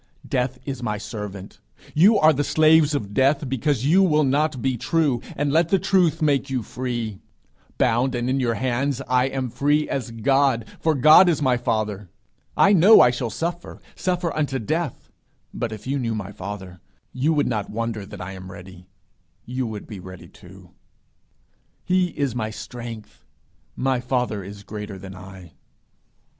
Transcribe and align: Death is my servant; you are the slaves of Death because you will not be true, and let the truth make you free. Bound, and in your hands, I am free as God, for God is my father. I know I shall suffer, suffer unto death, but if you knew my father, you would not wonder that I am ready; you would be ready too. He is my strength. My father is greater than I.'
Death 0.27 0.57
is 0.65 0.81
my 0.81 0.97
servant; 0.97 1.59
you 1.93 2.17
are 2.17 2.33
the 2.33 2.43
slaves 2.43 2.95
of 2.95 3.13
Death 3.13 3.47
because 3.47 3.85
you 3.85 4.01
will 4.01 4.23
not 4.23 4.59
be 4.59 4.75
true, 4.75 5.21
and 5.35 5.51
let 5.53 5.69
the 5.69 5.77
truth 5.77 6.23
make 6.23 6.49
you 6.49 6.63
free. 6.63 7.19
Bound, 7.77 8.15
and 8.15 8.27
in 8.27 8.39
your 8.39 8.55
hands, 8.55 9.03
I 9.07 9.25
am 9.27 9.51
free 9.51 9.87
as 9.87 10.09
God, 10.09 10.65
for 10.79 10.95
God 10.95 11.29
is 11.29 11.39
my 11.39 11.55
father. 11.55 12.09
I 12.57 12.73
know 12.73 12.99
I 12.99 13.11
shall 13.11 13.29
suffer, 13.29 13.79
suffer 13.93 14.35
unto 14.35 14.57
death, 14.57 15.11
but 15.53 15.71
if 15.71 15.85
you 15.85 15.99
knew 15.99 16.15
my 16.15 16.31
father, 16.31 16.79
you 17.13 17.31
would 17.33 17.47
not 17.47 17.69
wonder 17.69 18.03
that 18.03 18.19
I 18.21 18.31
am 18.31 18.51
ready; 18.51 18.87
you 19.45 19.67
would 19.67 19.85
be 19.85 19.99
ready 19.99 20.27
too. 20.29 20.71
He 21.85 22.07
is 22.17 22.33
my 22.33 22.49
strength. 22.49 23.23
My 23.75 23.99
father 23.99 24.43
is 24.43 24.63
greater 24.63 24.97
than 24.97 25.13
I.' 25.15 25.51